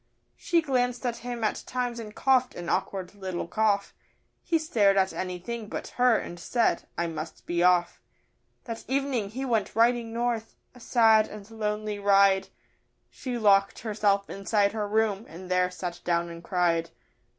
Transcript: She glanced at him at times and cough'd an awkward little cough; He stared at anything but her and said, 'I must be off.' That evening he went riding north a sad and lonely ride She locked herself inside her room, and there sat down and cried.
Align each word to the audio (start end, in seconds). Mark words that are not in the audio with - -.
She 0.35 0.63
glanced 0.63 1.05
at 1.05 1.17
him 1.17 1.43
at 1.43 1.61
times 1.67 1.99
and 1.99 2.15
cough'd 2.15 2.55
an 2.55 2.69
awkward 2.69 3.13
little 3.13 3.47
cough; 3.47 3.93
He 4.41 4.57
stared 4.57 4.97
at 4.97 5.13
anything 5.13 5.67
but 5.69 5.89
her 5.89 6.17
and 6.17 6.39
said, 6.39 6.87
'I 6.97 7.05
must 7.05 7.45
be 7.45 7.61
off.' 7.61 8.01
That 8.63 8.83
evening 8.87 9.29
he 9.29 9.45
went 9.45 9.75
riding 9.75 10.11
north 10.11 10.55
a 10.73 10.79
sad 10.79 11.27
and 11.27 11.47
lonely 11.51 11.99
ride 11.99 12.47
She 13.11 13.37
locked 13.37 13.77
herself 13.81 14.27
inside 14.27 14.71
her 14.71 14.87
room, 14.87 15.27
and 15.29 15.51
there 15.51 15.69
sat 15.69 16.01
down 16.03 16.29
and 16.29 16.43
cried. 16.43 16.89